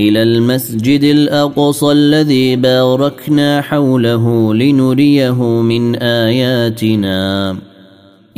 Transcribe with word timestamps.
إلى 0.00 0.22
المسجد 0.22 1.04
الأقصى 1.04 1.92
الذي 1.92 2.56
باركنا 2.56 3.60
حوله 3.60 4.54
لنريه 4.54 5.42
من 5.42 5.96
آياتنا. 5.96 7.56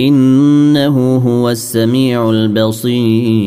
إنه 0.00 1.16
هو 1.16 1.50
السميع 1.50 2.30
البصير. 2.30 3.42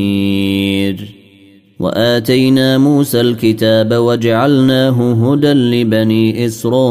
وآتينا 1.80 2.78
موسى 2.78 3.22
الكتاب 3.22 3.94
وجعلناه 3.94 5.32
هدى 5.32 5.54
لبني 5.54 6.46
إسرائيل 6.46 6.86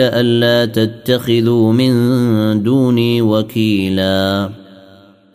ألا 0.00 0.64
تتخذوا 0.64 1.72
من 1.72 1.92
دوني 2.62 3.22
وكيلاً. 3.22 4.59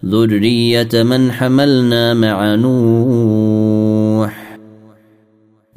ذرية 0.07 0.89
من 0.93 1.31
حملنا 1.31 2.13
مع 2.13 2.55
نوح 2.55 4.57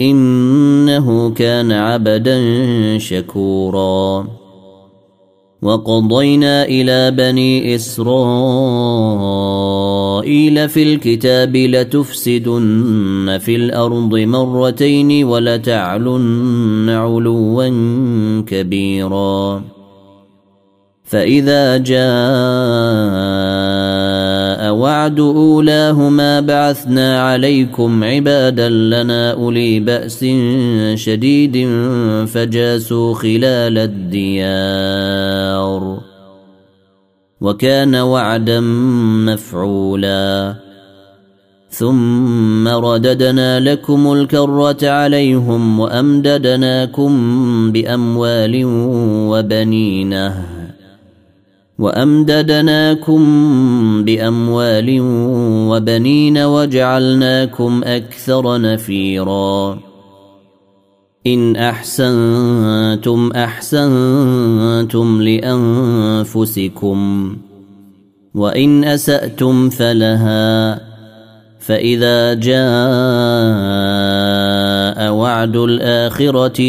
إنه 0.00 1.30
كان 1.30 1.73
عبدا 1.73 2.38
شكورا 2.98 4.27
وقضينا 5.62 6.64
إلى 6.64 7.11
بني 7.11 7.75
إسرائيل 7.75 8.08
في 10.69 10.83
الكتاب 10.83 11.56
لتفسدن 11.56 13.38
في 13.41 13.56
الأرض 13.56 14.14
مرتين 14.14 15.25
ولتعلن 15.25 16.88
علوا 16.88 17.69
كبيرا 18.47 19.78
فإذا 21.09 21.77
جاء 21.77 21.98
وعد 24.75 25.20
أولاهما 25.20 26.41
بعثنا 26.41 27.23
عليكم 27.23 28.05
عبادا 28.05 28.69
لنا 28.69 29.33
أولي 29.33 29.81
بأس 29.81 30.27
شديد 30.95 31.69
فجاسوا 32.27 33.15
خلال 33.15 33.78
الديار 33.78 34.78
وكان 37.41 37.95
وعدا 37.95 38.61
مفعولا 39.27 40.55
ثم 41.70 42.69
رددنا 42.69 43.61
لكم 43.61 44.12
الكرة 44.12 44.89
عليهم 44.89 45.81
وأمددناكم 45.81 47.12
بأموال 47.72 48.62
وبنينه 49.31 50.58
وأمددناكم 51.79 53.25
بأموال 54.05 54.98
وبنين 55.71 56.39
وجعلناكم 56.39 57.81
أكثر 57.84 58.61
نفيرا. 58.61 59.79
إن 61.27 61.56
أحسنتم 61.56 63.31
أحسنتم 63.37 65.23
لأنفسكم 65.23 66.99
وإن 68.34 68.84
أسأتم 68.84 69.69
فلها 69.71 70.81
فإذا 71.59 72.34
جاء 72.34 72.59
وعد 75.12 75.56
الآخرة 75.56 76.61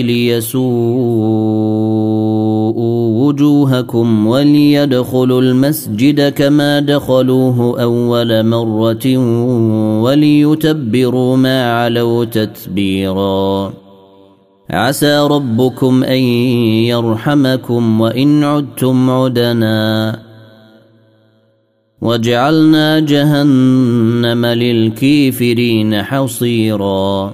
ليسوءوا 2.70 3.28
وجوهكم 3.28 4.28
وليدخلوا 4.28 5.42
المسجد 5.42 6.30
كما 6.30 6.80
دخلوه 6.80 7.82
أول 7.82 8.46
مرة 8.46 9.18
وليتبروا 10.02 11.38
ما 11.38 11.74
علوا 11.74 12.26
تتبيرا. 12.26 13.74
عسى 14.70 15.20
ربكم 15.20 16.04
أن 16.04 16.22
يرحمكم 16.88 18.02
وإن 18.02 18.44
عدتم 18.44 19.10
عدنا. 19.10 20.20
وجعلنا 22.02 23.00
جهنم 23.00 24.46
للكافرين 24.46 26.04
حصيرا. 26.04 27.34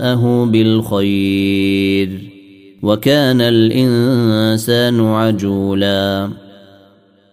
جاءه 0.00 0.44
بالخير 0.44 2.08
وكان 2.82 3.40
الإنسان 3.40 5.00
عجولا. 5.00 6.28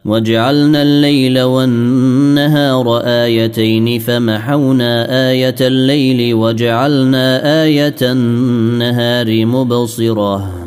وجعلنا 0.06 0.82
الليل 0.82 1.42
والنهار 1.42 3.02
آيتين 3.06 4.00
فمحونا 4.00 5.08
آية 5.30 5.56
الليل 5.62 6.34
وجعلنا 6.34 7.64
آية 7.64 7.96
النهار 8.02 9.46
مبصرة. 9.46 10.67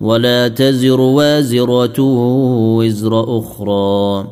ولا 0.00 0.48
تزر 0.48 1.00
وازرة 1.00 2.00
وزر 2.76 3.38
أخرى 3.38 4.28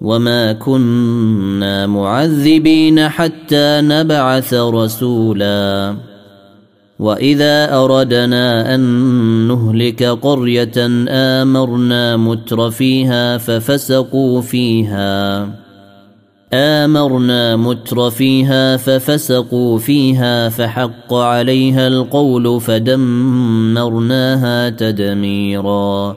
وما 0.00 0.52
كنا 0.52 1.86
معذبين 1.86 3.08
حتى 3.08 3.80
نبعث 3.80 4.54
رسولا 4.54 5.96
وإذا 6.98 7.76
أردنا 7.76 8.74
أن 8.74 8.80
نهلك 9.48 10.02
قرية 10.02 11.06
آمرنا 11.08 12.16
متر 12.16 12.70
فيها 12.70 13.38
ففسقوا 13.38 14.40
فيها 14.40 15.48
آمرنا 16.52 17.56
متر 17.56 18.10
فيها 18.10 18.76
ففسقوا 18.76 19.78
فيها 19.78 20.48
فحق 20.48 21.14
عليها 21.14 21.88
القول 21.88 22.60
فدمرناها 22.60 23.10
تدميرا. 24.70 26.16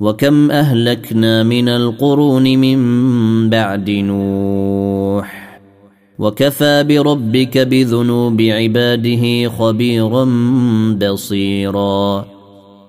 وكم 0.00 0.50
أهلكنا 0.50 1.42
من 1.42 1.68
القرون 1.68 2.42
من 2.42 3.50
بعد 3.50 3.90
نوح. 3.90 5.60
وكفى 6.18 6.84
بربك 6.84 7.58
بذنوب 7.58 8.40
عباده 8.40 9.48
خبيرا 9.48 10.24
بصيرا. 11.00 12.31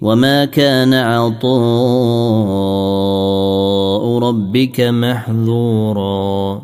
وما 0.00 0.44
كان 0.44 0.94
عطاء 0.94 1.56
ربك 4.18 4.80
محذورا 4.80 6.62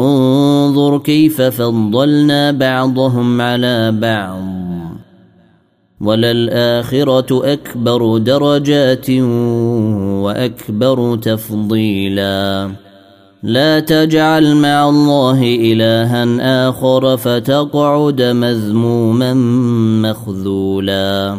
انظر 0.00 0.98
كيف 0.98 1.42
فضلنا 1.42 2.50
بعضهم 2.50 3.40
على 3.40 3.92
بعض 3.92 4.44
وللاخره 6.00 7.52
اكبر 7.52 8.18
درجات 8.18 9.10
واكبر 10.24 11.16
تفضيلا 11.16 12.70
لا 13.42 13.80
تجعل 13.80 14.56
مع 14.56 14.88
الله 14.88 15.40
الها 15.42 16.68
اخر 16.68 17.16
فتقعد 17.16 18.22
مذموما 18.22 19.34
مخذولا 20.02 21.38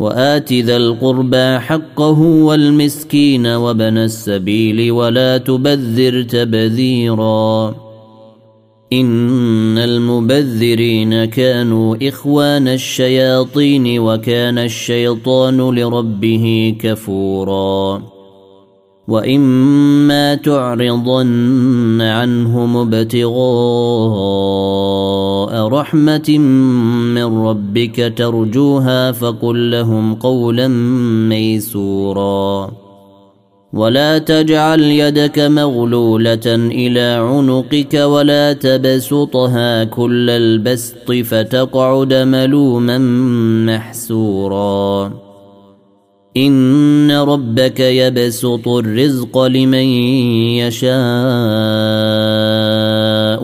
وآت 0.00 0.52
ذا 0.52 0.76
القربى 0.76 1.58
حقه 1.58 2.20
والمسكين 2.20 3.46
وبن 3.46 3.98
السبيل 3.98 4.92
ولا 4.92 5.38
تبذر 5.38 6.22
تبذيرا. 6.22 7.74
إن 8.92 9.78
المبذرين 9.78 11.24
كانوا 11.24 11.96
إخوان 12.08 12.68
الشياطين 12.68 13.98
وكان 13.98 14.58
الشيطان 14.58 15.74
لربه 15.74 16.76
كفورا. 16.80 18.02
وإما 19.08 20.34
تعرضن 20.34 22.00
عنهم 22.00 22.76
ابتغاء 22.76 23.30
رحمة 25.52 26.38
من 27.14 27.46
ربك 27.46 28.12
ترجوها 28.16 29.12
فقل 29.12 29.70
لهم 29.70 30.14
قولا 30.14 30.68
ميسورا. 31.28 32.70
ولا 33.72 34.18
تجعل 34.18 34.80
يدك 34.80 35.38
مغلولة 35.38 36.46
إلى 36.46 37.00
عنقك 37.00 37.94
ولا 37.94 38.52
تبسطها 38.52 39.84
كل 39.84 40.30
البسط 40.30 41.12
فتقعد 41.12 42.14
ملوما 42.14 42.98
محسورا. 43.66 45.12
إن 46.36 47.10
ربك 47.10 47.80
يبسط 47.80 48.68
الرزق 48.68 49.38
لمن 49.38 49.86
يشاء 50.58 50.94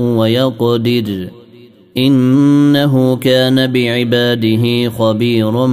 ويقدر. 0.00 1.36
إنه 1.98 3.16
كان 3.16 3.72
بعباده 3.72 4.90
خبيرا 4.90 5.66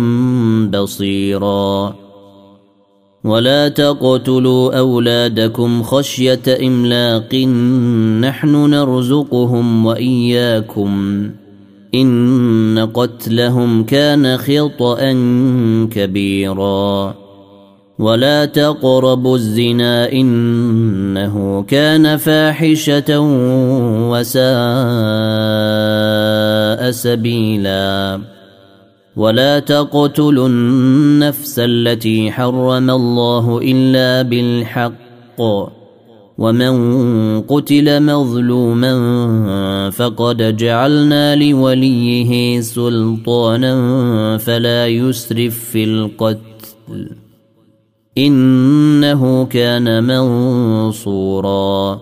بصيرا. 0.73 1.95
ولا 3.23 3.67
تقتلوا 3.67 4.79
أولادكم 4.79 5.83
خشية 5.83 6.41
إملاق 6.67 7.35
نحن 8.21 8.69
نرزقهم 8.69 9.85
وإياكم. 9.85 11.29
إن 11.95 12.89
قتلهم 12.93 13.83
كان 13.83 14.37
خطأ 14.37 15.11
كبيرا. 15.91 17.15
ولا 17.99 18.45
تقربوا 18.45 19.35
الزنا 19.35 20.11
إنه 20.11 21.65
كان 21.67 22.17
فاحشة 22.17 23.19
وساء. 24.09 26.02
سبيلا. 26.91 28.21
ولا 29.15 29.59
تقتلوا 29.59 30.47
النفس 30.47 31.59
التي 31.59 32.31
حرم 32.31 32.89
الله 32.89 33.59
إلا 33.63 34.21
بالحق. 34.21 35.41
ومن 36.37 37.41
قتل 37.41 38.03
مظلوما 38.03 38.93
فقد 39.89 40.57
جعلنا 40.57 41.35
لوليه 41.35 42.61
سلطانا 42.61 44.37
فلا 44.37 44.87
يسرف 44.87 45.59
في 45.71 45.83
القتل. 45.83 47.09
إنه 48.17 49.45
كان 49.45 50.03
منصورا. 50.03 52.01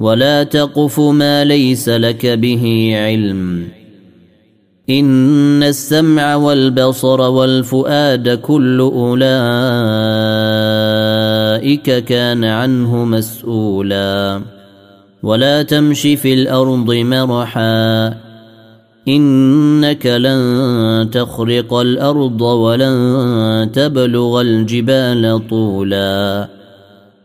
ولا 0.00 0.42
تقف 0.42 1.00
ما 1.00 1.44
ليس 1.44 1.88
لك 1.88 2.26
به 2.26 2.92
علم. 2.96 3.68
إن 4.90 5.62
السمع 5.62 6.34
والبصر 6.34 7.20
والفؤاد 7.20 8.28
كل 8.28 8.80
أولئك 8.80 9.24
كان 12.04 12.44
عنه 12.44 13.04
مسؤولا. 13.04 14.42
ولا 15.22 15.62
تمش 15.62 16.00
في 16.00 16.34
الأرض 16.34 16.92
مرحا. 16.92 18.14
إنك 19.08 20.06
لن 20.06 21.08
تخرق 21.12 21.74
الأرض 21.74 22.40
ولن 22.40 23.70
تبلغ 23.72 24.40
الجبال 24.40 25.40
طولا. 25.50 26.59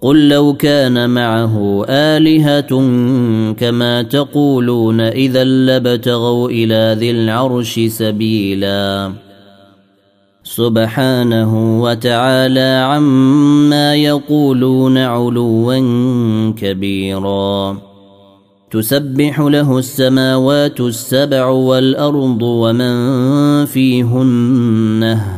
قل 0.00 0.28
لو 0.28 0.52
كان 0.52 1.10
معه 1.10 1.84
آلهة 1.88 2.70
كما 3.52 4.02
تقولون 4.02 5.00
إذا 5.00 5.44
لابتغوا 5.44 6.48
إلى 6.48 6.96
ذي 6.98 7.10
العرش 7.10 7.80
سبيلا. 7.80 9.12
سبحانه 10.44 11.82
وتعالى 11.82 12.86
عما 12.90 13.94
يقولون 13.94 14.98
علوا 14.98 15.78
كبيرا. 16.56 17.78
تسبح 18.70 19.40
له 19.40 19.78
السماوات 19.78 20.80
السبع 20.80 21.46
والأرض 21.46 22.42
ومن 22.42 22.94
فيهن 23.64 25.37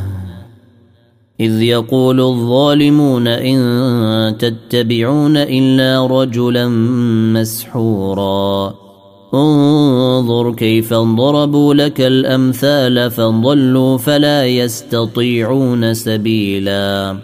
إذ 1.41 1.61
يقول 1.61 2.21
الظالمون 2.21 3.27
إن 3.27 4.37
تتبعون 4.37 5.37
إلا 5.37 6.07
رجلا 6.07 6.67
مسحورا. 7.33 8.73
انظر 9.33 10.53
كيف 10.53 10.93
ضربوا 10.93 11.73
لك 11.73 12.01
الأمثال 12.01 13.11
فضلوا 13.11 13.97
فلا 13.97 14.45
يستطيعون 14.45 15.93
سبيلا. 15.93 17.17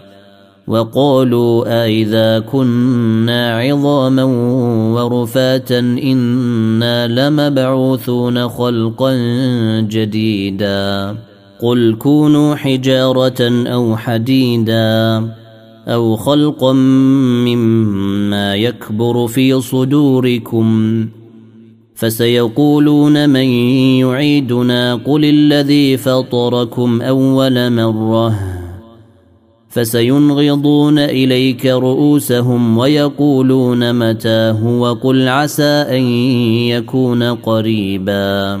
وقالوا 0.68 1.84
أإذا 1.84 2.38
كنا 2.38 3.58
عظاما 3.58 4.24
ورفاتا 4.94 5.78
إنا 5.78 7.08
لمبعوثون 7.08 8.48
خلقا 8.48 9.14
جديدا. 9.80 11.16
قل 11.62 11.96
كونوا 11.98 12.54
حجارة 12.54 13.66
أو 13.66 13.96
حديدا 13.96 15.28
أو 15.88 16.16
خلقا 16.16 16.72
مما 17.42 18.56
يكبر 18.56 19.26
في 19.26 19.60
صدوركم 19.60 21.06
فسيقولون 21.94 23.28
من 23.28 23.46
يعيدنا 24.00 24.94
قل 24.94 25.24
الذي 25.24 25.96
فطركم 25.96 27.02
أول 27.02 27.72
مرة 27.72 28.34
فسينغضون 29.68 30.98
إليك 30.98 31.66
رؤوسهم 31.66 32.78
ويقولون 32.78 33.94
متاه 33.94 34.66
وقل 34.66 35.28
عسى 35.28 35.62
أن 35.64 36.02
يكون 36.68 37.22
قريبا 37.22 38.60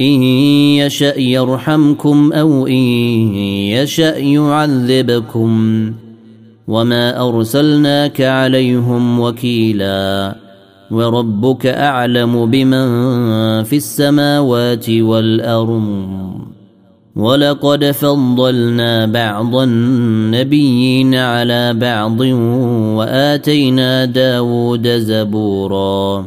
إن 0.00 0.22
يشأ 0.82 1.18
يرحمكم 1.20 2.32
أو 2.32 2.66
إن 2.66 2.84
يشأ 3.74 4.16
يعذبكم 4.18 5.92
وما 6.68 7.28
أرسلناك 7.28 8.20
عليهم 8.20 9.20
وكيلا 9.20 10.36
وربك 10.90 11.66
أعلم 11.66 12.46
بمن 12.50 12.86
في 13.64 13.76
السماوات 13.76 14.90
والأرض 14.90 16.14
ولقد 17.16 17.84
فضلنا 17.84 19.06
بعض 19.06 19.56
النبيين 19.56 21.14
على 21.14 21.74
بعض 21.74 22.20
وآتينا 22.98 24.04
داود 24.04 24.88
زبورا 24.88 26.26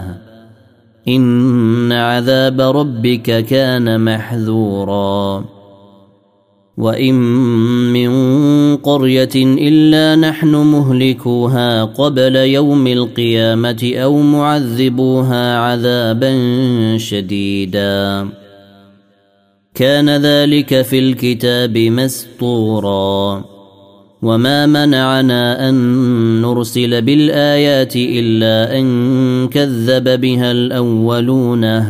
إن 1.07 1.91
عذاب 1.91 2.61
ربك 2.61 3.45
كان 3.45 4.01
محذورا. 4.01 5.45
وإن 6.77 7.13
من 7.93 8.11
قرية 8.77 9.29
إلا 9.35 10.29
نحن 10.29 10.55
مهلكوها 10.55 11.83
قبل 11.83 12.35
يوم 12.35 12.87
القيامة 12.87 13.93
أو 13.95 14.17
معذبوها 14.17 15.57
عذابا 15.57 16.33
شديدا. 16.97 18.29
كان 19.75 20.09
ذلك 20.09 20.81
في 20.81 20.99
الكتاب 20.99 21.77
مسطورا. 21.77 23.43
وما 24.21 24.65
منعنا 24.65 25.69
ان 25.69 25.75
نرسل 26.41 27.01
بالايات 27.01 27.95
الا 27.95 28.79
ان 28.79 29.47
كذب 29.47 30.21
بها 30.21 30.51
الاولون 30.51 31.85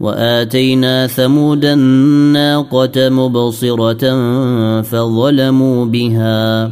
واتينا 0.00 1.06
ثمود 1.06 1.64
الناقه 1.64 3.08
مبصره 3.08 4.02
فظلموا 4.82 5.84
بها 5.84 6.70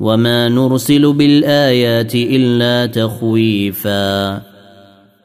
وما 0.00 0.48
نرسل 0.48 1.12
بالايات 1.12 2.14
الا 2.14 2.86
تخويفا 2.86 4.55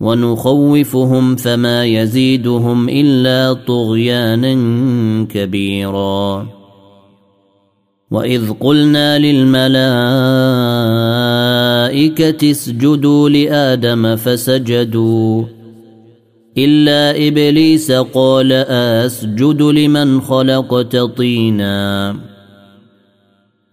ونخوفهم 0.00 1.36
فما 1.36 1.84
يزيدهم 1.84 2.88
إلا 2.88 3.52
طغيانا 3.66 4.54
كبيرا. 5.24 6.48
وإذ 8.10 8.52
قلنا 8.60 9.18
للملائكة 9.18 9.70
اسجدوا 12.50 13.28
لآدم 13.28 14.16
فسجدوا. 14.16 15.44
إلا 16.58 17.28
إبليس 17.28 17.92
قال 17.92 18.52
أسجد 19.02 19.62
لمن 19.62 20.20
خلقت 20.20 20.96
طينا. 20.96 22.16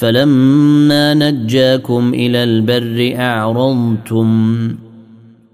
فلما 0.00 1.14
نجاكم 1.14 2.14
إلى 2.14 2.44
البر 2.44 3.20
أعرضتم 3.20 4.28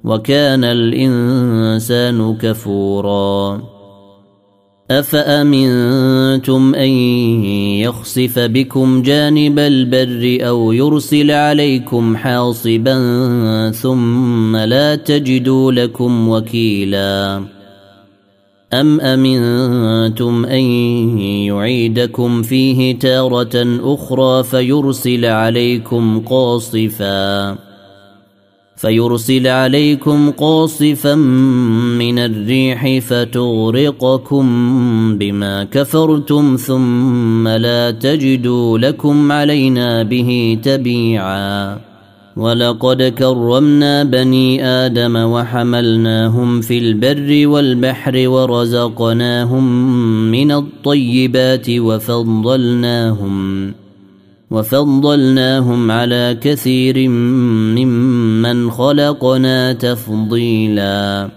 وكان 0.04 0.64
الإنسان 0.64 2.37
كفورا. 2.37 3.62
أفأمنتم 4.90 6.74
أن 6.74 6.88
يخسف 7.82 8.38
بكم 8.38 9.02
جانب 9.02 9.59
البر 9.59 10.48
أو 10.48 10.72
يرسل 10.72 11.30
عليكم 11.30 12.16
حاصبا 12.16 12.96
ثم 13.70 14.56
لا 14.56 14.94
تجدوا 14.94 15.72
لكم 15.72 16.28
وكيلا؟ 16.28 17.55
أم 18.80 19.00
أمنتم 19.00 20.44
أن 20.44 20.60
يعيدكم 21.20 22.42
فيه 22.42 22.98
تارة 22.98 23.80
أخرى 23.94 24.44
فيرسل 24.44 25.24
عليكم 25.24 26.20
قاصفا 26.20 27.56
فيرسل 28.76 29.46
عليكم 29.46 30.30
قاصفا 30.30 31.14
من 31.14 32.18
الريح 32.18 32.98
فتغرقكم 32.98 34.46
بما 35.18 35.64
كفرتم 35.64 36.56
ثم 36.56 37.48
لا 37.48 37.90
تجدوا 37.90 38.78
لكم 38.78 39.32
علينا 39.32 40.02
به 40.02 40.58
تبيعا 40.62 41.78
ولقد 42.37 43.03
كرمنا 43.03 44.05
بني 44.05 44.64
آدم 44.64 45.16
وحملناهم 45.16 46.61
في 46.61 46.79
البر 46.79 47.49
والبحر 47.49 48.29
ورزقناهم 48.29 49.90
من 50.31 50.53
الطيبات 50.53 51.70
وفضلناهم 51.70 53.37
وفضلناهم 54.51 55.90
على 55.90 56.38
كثير 56.42 57.09
ممن 57.09 58.70
خلقنا 58.70 59.72
تفضيلا. 59.72 61.29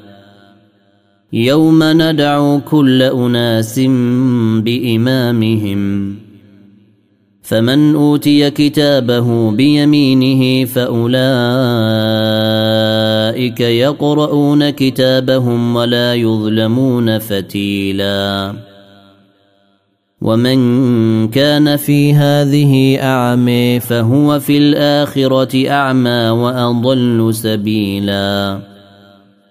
يوم 1.33 1.79
ندعو 1.83 2.59
كل 2.59 3.01
أناس 3.01 3.79
بإمامهم 4.63 6.15
فمن 7.49 7.95
أوتي 7.95 8.51
كتابه 8.51 9.51
بيمينه 9.51 10.65
فأولئك 10.65 11.19
يقرؤون 13.59 14.69
كتابهم 14.69 15.75
ولا 15.75 16.13
يظلمون 16.13 17.19
فتيلا. 17.19 18.53
ومن 20.21 21.27
كان 21.27 21.77
في 21.77 22.13
هذه 22.13 22.99
اعمي 23.01 23.79
فهو 23.79 24.39
في 24.39 24.57
الآخرة 24.57 25.69
أعمى 25.69 26.29
وأضل 26.29 27.29
سبيلا. 27.33 28.59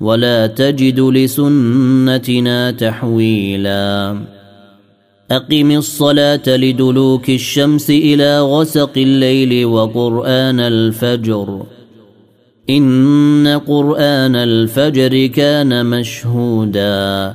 ولا 0.00 0.46
تجد 0.46 1.00
لسنتنا 1.00 2.70
تحويلا. 2.70 4.18
أقم 5.30 5.70
الصلاة 5.70 6.42
لدلوك 6.46 7.30
الشمس 7.30 7.90
إلى 7.90 8.40
غسق 8.40 8.90
الليل 8.96 9.64
وقرآن 9.64 10.60
الفجر. 10.60 11.62
إن 12.70 13.60
قرآن 13.66 14.36
الفجر 14.36 15.26
كان 15.26 15.86
مشهودا. 15.86 17.34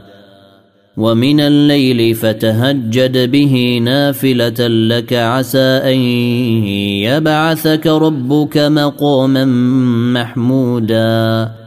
ومن 0.97 1.39
الليل 1.39 2.15
فتهجد 2.15 3.31
به 3.31 3.81
نافلة 3.83 4.67
لك 4.67 5.13
عسى 5.13 5.59
أن 5.59 5.97
يبعثك 7.03 7.87
ربك 7.87 8.57
مقاما 8.57 9.45
محمودا. 10.13 11.60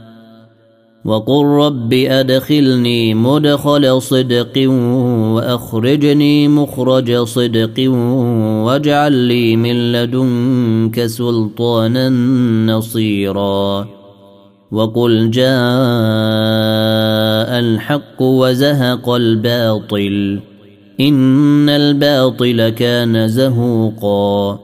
وقل 1.04 1.44
رب 1.44 1.92
أدخلني 1.92 3.14
مدخل 3.14 4.02
صدق 4.02 4.70
وأخرجني 5.34 6.48
مخرج 6.48 7.16
صدق 7.16 7.90
واجعل 8.66 9.12
لي 9.12 9.56
من 9.56 9.92
لدنك 9.92 11.06
سلطانا 11.06 12.08
نصيرا. 12.66 13.88
وقل 14.72 15.30
جاء 15.30 15.48
الحق 17.58 18.22
وزهق 18.22 19.08
الباطل. 19.08 20.40
إن 21.00 21.68
الباطل 21.68 22.68
كان 22.68 23.28
زهوقا. 23.28 24.63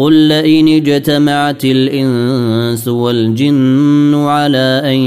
قل 0.00 0.12
لئن 0.12 0.68
اجتمعت 0.68 1.64
الانس 1.64 2.88
والجن 2.88 4.14
على 4.14 4.80
ان 4.84 4.98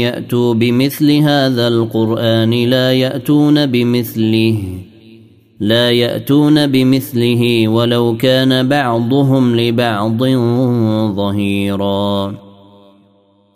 ياتوا 0.00 0.54
بمثل 0.54 1.10
هذا 1.12 1.68
القران 1.68 2.50
لا 2.50 2.92
ياتون 2.92 3.66
بمثله 3.66 4.58
لا 5.60 5.90
ياتون 5.90 6.66
بمثله 6.66 7.68
ولو 7.68 8.16
كان 8.16 8.68
بعضهم 8.68 9.56
لبعض 9.56 10.22
ظهيرا. 11.16 12.34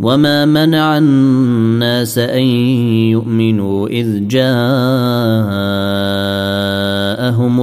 وما 0.00 0.44
منع 0.44 0.98
الناس 0.98 2.18
ان 2.18 2.42
يؤمنوا 3.12 3.88
اذ 3.88 4.28
جاءهم 4.28 4.46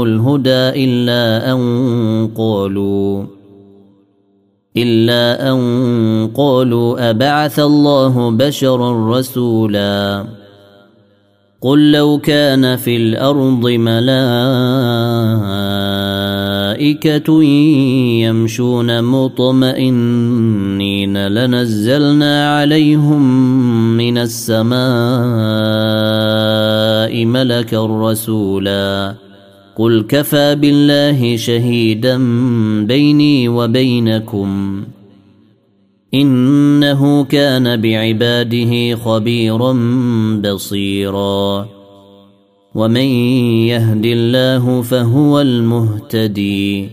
الهدى 0.04 0.86
الا 0.86 1.52
ان 1.54 2.30
قالوا 2.38 3.26
الا 4.78 5.52
ان 5.52 5.60
قالوا 6.36 7.10
ابعث 7.10 7.60
الله 7.60 8.32
بشرا 8.32 9.18
رسولا 9.18 10.26
قل 11.62 11.92
لو 11.92 12.18
كان 12.18 12.76
في 12.76 12.98
الأرض 12.98 13.68
ملائكه 13.68 14.78
يمشون 18.22 19.04
مطمئنين. 19.04 21.28
لنزلنا 21.28 22.58
عليهم 22.58 23.24
من 23.98 24.18
السماء 24.18 24.78
ملكا 27.26 27.86
رسولا. 27.86 29.16
قل 29.76 30.06
كفى 30.10 30.56
بالله 30.56 31.38
شهيدا 31.38 32.18
بيني 32.86 33.50
وبينكم. 33.50 34.84
إنه 36.14 37.24
كان 37.24 37.82
بعباده 37.82 38.96
خبيرا 38.96 39.74
بصيرا. 40.44 41.77
ومن 42.78 43.10
يهد 43.74 44.06
الله 44.06 44.82
فهو 44.82 45.42
المهتدي 45.42 46.90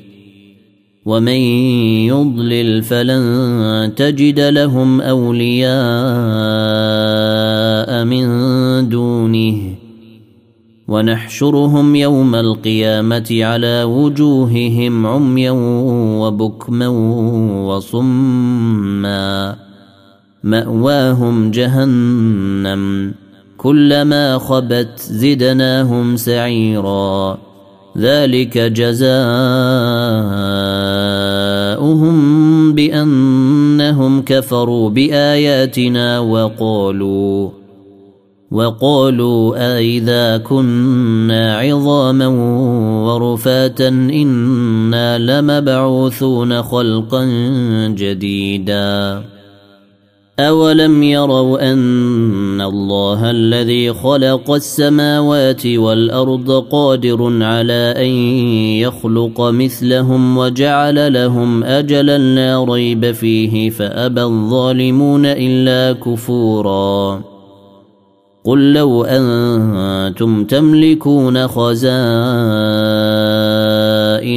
ومن 1.05 1.41
يضلل 2.09 2.83
فلن 2.83 3.93
تجد 3.97 4.41
لهم 4.41 5.01
أولياء 5.01 5.75
من 8.05 8.25
دونه 8.89 9.75
ونحشرهم 10.89 11.95
يوم 11.97 12.35
القيامة 12.35 13.39
على 13.41 13.83
وجوههم 13.85 15.07
عميا 15.07 15.51
وبكما 16.21 16.89
وصما 17.69 19.57
مأواهم 20.45 21.51
جهنم 21.51 23.15
كلما 23.65 24.39
خبت 24.39 24.99
زدناهم 24.99 26.17
سعيرا. 26.17 27.39
ذلك 27.99 28.59
جزاؤهم 28.59 29.15
بأنهم 32.75 34.23
كفروا 34.23 34.91
بآياتنا 34.91 36.19
وقالوا 36.19 37.51
وقالوا 38.51 39.77
أإذا 39.77 40.37
كنا 40.37 41.59
عظاما 41.59 42.27
ورفاتا 43.07 43.89
إنا 43.89 45.19
لمبعوثون 45.19 46.63
خلقا 46.63 47.25
جديدا. 47.89 49.25
أولم 50.39 51.03
يروا 51.03 51.73
أن 51.73 52.61
الله 52.61 53.31
الذي 53.31 53.93
خلق 53.93 54.51
السماوات 54.51 55.67
والأرض 55.67 56.51
قادر 56.51 57.43
على 57.45 57.95
أن 57.99 58.11
يخلق 58.83 59.41
مثلهم 59.41 60.39
وجعل 60.39 61.13
لهم 61.13 61.65
أجلا 61.65 62.19
لا 62.19 62.65
ريب 62.65 63.13
فيه 63.13 63.71
فأبى 63.71 64.23
الظالمون 64.23 65.27
إلا 65.27 65.93
كفورا 65.93 67.23
قل 68.45 68.73
لو 68.73 69.05
أنتم 69.05 70.45
تملكون 70.45 71.49
خزائن 71.49 73.14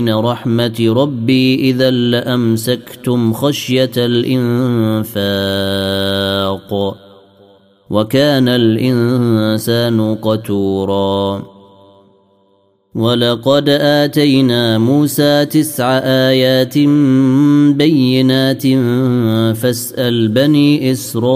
رحمة 0.09 0.93
ربي 0.97 1.55
إذا 1.69 1.91
لأمسكتم 1.91 3.33
خشية 3.33 3.91
الإنفاق 3.97 5.17
وكان 7.89 8.47
الإنسان 8.47 10.15
قتورا. 10.15 11.56
ولقد 12.97 13.69
آتينا 13.69 14.77
موسى 14.77 15.45
تسع 15.45 15.97
آيات 16.03 16.77
بينات 17.77 18.67
فاسأل 19.57 20.27
بني 20.27 20.91
إسرائيل 20.91 21.35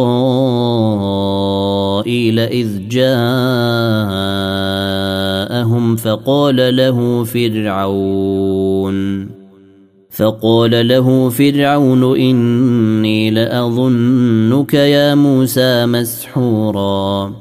إذ 2.40 2.68
جاءهم 2.90 3.16
فقال 5.96 6.76
له 6.76 7.24
فرعون 7.24 9.02
فقال 10.10 10.88
له 10.88 11.30
فرعون 11.30 12.18
إني 12.18 13.32
لأظنك 13.32 14.74
يا 14.74 15.16
موسى 15.16 15.86
مسحورا 15.86 17.41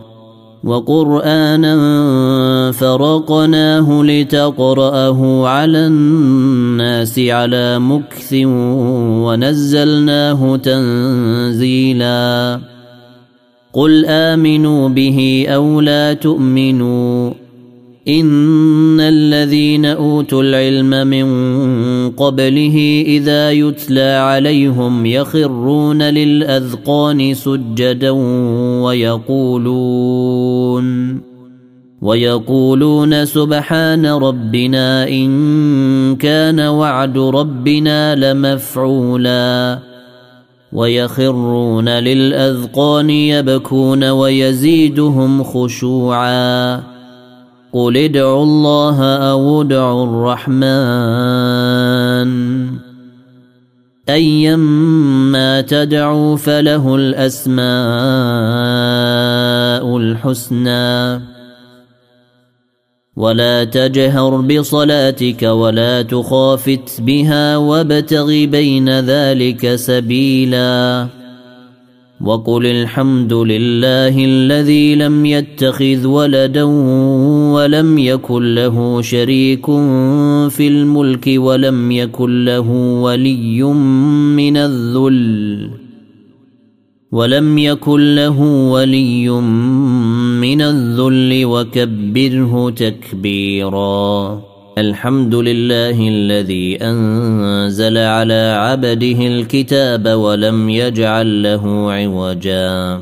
وقرآنا 0.63 1.75
فرقناه 2.71 4.03
لتقرأه 4.03 5.47
على 5.47 5.87
الناس 5.87 7.19
على 7.19 7.79
مكث 7.79 8.33
ونزلناه 9.23 10.57
تنزيلا. 10.57 12.59
قل 13.73 14.05
آمنوا 14.05 14.89
به 14.89 15.45
أو 15.49 15.81
لا 15.81 16.13
تؤمنوا. 16.13 17.31
ان 18.07 18.99
الذين 18.99 19.85
اوتوا 19.85 20.43
العلم 20.43 21.07
من 21.07 21.25
قبله 22.09 23.03
اذا 23.07 23.51
يتلى 23.51 24.01
عليهم 24.01 25.05
يخرون 25.05 26.01
للاذقان 26.01 27.33
سجدا 27.33 28.09
ويقولون 28.81 30.11
ويقولون 32.01 33.25
سبحان 33.25 34.05
ربنا 34.05 35.07
ان 35.07 36.15
كان 36.15 36.59
وعد 36.59 37.17
ربنا 37.17 38.15
لمفعولا 38.15 39.79
ويخرون 40.73 41.89
للاذقان 41.89 43.09
يبكون 43.09 44.03
ويزيدهم 44.03 45.43
خشوعا 45.43 46.90
قل 47.73 47.97
ادعوا 47.97 48.43
الله 48.43 49.03
أو 49.31 49.61
ادعوا 49.61 50.03
الرحمن 50.47 51.51
ايما 54.09 55.61
تدعوا 55.61 56.35
فله 56.35 56.95
الاسماء 56.95 57.61
الحسنى 59.97 61.21
ولا 63.15 63.63
تجهر 63.63 64.41
بصلاتك 64.41 65.43
ولا 65.43 66.01
تخافت 66.01 67.01
بها 67.01 67.57
وابتغ 67.57 68.27
بين 68.27 68.99
ذلك 68.99 69.75
سبيلا 69.75 71.07
وقل 72.21 72.65
الحمد 72.65 73.33
لله 73.33 74.25
الذي 74.25 74.95
لم 74.95 75.25
يتخذ 75.25 76.07
ولدا 76.07 76.63
ولم 77.53 77.97
يكن 77.97 78.55
له 78.55 79.01
شريك 79.01 79.65
في 80.55 80.67
الملك 80.67 81.25
ولم 81.35 81.91
يكن 81.91 82.45
له 82.45 82.69
ولي 83.05 83.63
من 84.39 84.57
الذل 84.57 85.69
ولم 87.11 87.57
يكن 87.57 88.15
له 88.15 88.39
ولي 88.75 89.29
من 90.39 90.61
الذل 90.61 91.45
وكبره 91.45 92.69
تكبيرا. 92.69 94.41
الحمد 94.77 95.35
لله 95.35 95.97
الذي 96.07 96.77
أنزل 96.81 97.97
على 97.97 98.41
عبده 98.57 99.19
الكتاب 99.27 100.07
ولم 100.07 100.69
يجعل 100.69 101.43
له 101.43 101.91
عوجا. 101.91 103.01